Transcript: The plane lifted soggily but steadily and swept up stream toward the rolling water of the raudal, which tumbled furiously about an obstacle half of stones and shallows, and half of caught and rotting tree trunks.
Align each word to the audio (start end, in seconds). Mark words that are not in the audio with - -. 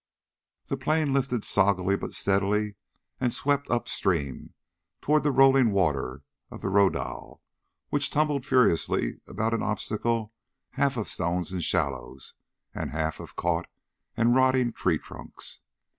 The 0.65 0.77
plane 0.77 1.13
lifted 1.13 1.43
soggily 1.45 1.95
but 1.95 2.13
steadily 2.15 2.73
and 3.19 3.31
swept 3.31 3.69
up 3.69 3.87
stream 3.87 4.55
toward 4.99 5.21
the 5.21 5.31
rolling 5.31 5.69
water 5.71 6.23
of 6.49 6.61
the 6.61 6.69
raudal, 6.69 7.39
which 7.89 8.09
tumbled 8.09 8.43
furiously 8.43 9.19
about 9.27 9.53
an 9.53 9.61
obstacle 9.61 10.33
half 10.71 10.97
of 10.97 11.07
stones 11.07 11.51
and 11.51 11.63
shallows, 11.63 12.33
and 12.73 12.89
half 12.89 13.19
of 13.19 13.35
caught 13.35 13.67
and 14.17 14.33
rotting 14.35 14.73
tree 14.73 14.97
trunks. 14.97 15.59